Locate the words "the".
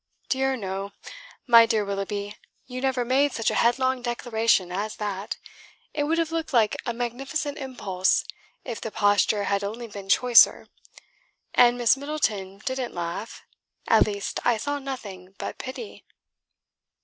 8.81-8.89